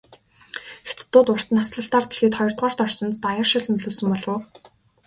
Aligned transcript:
Хятадууд 0.87 1.27
урт 1.33 1.47
наслалтаар 1.55 2.05
дэлхийд 2.07 2.33
хоёрдугаарт 2.37 2.79
орсонд 2.85 3.15
даяаршил 3.25 3.63
нөлөөлсөн 3.71 4.07
болов 4.11 4.29
уу? 4.33 4.39